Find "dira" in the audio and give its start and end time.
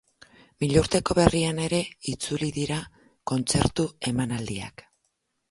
2.57-2.79